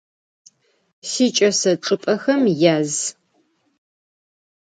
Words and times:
Siç'ese 1.09 1.71
çç'ıp'exem 1.83 2.43
yaz. 2.61 2.93